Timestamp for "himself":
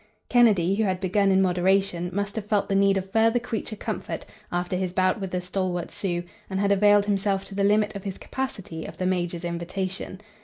7.05-7.45